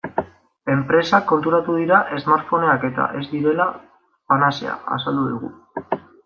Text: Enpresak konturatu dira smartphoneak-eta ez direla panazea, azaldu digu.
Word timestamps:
Enpresak 0.75 1.27
konturatu 1.31 1.75
dira 1.81 1.99
smartphoneak-eta 2.23 3.05
ez 3.19 3.23
direla 3.35 3.69
panazea, 4.33 4.75
azaldu 4.97 5.29
digu. 5.29 5.55